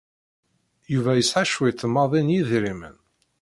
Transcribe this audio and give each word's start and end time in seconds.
Yuba 0.93 1.11
yesɛa 1.15 1.43
cwiṭ 1.51 1.79
maḍi 1.93 2.21
n 2.23 2.33
yedrimen. 2.35 2.97